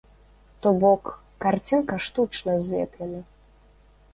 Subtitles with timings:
[0.61, 1.11] То бок
[1.45, 3.21] карцінка штучна злеплена.